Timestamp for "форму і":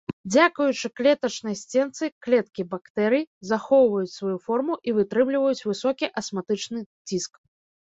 4.49-4.97